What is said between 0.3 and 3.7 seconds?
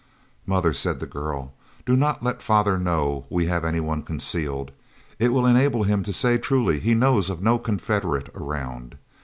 "Mother," said the girl, "do not let father know we have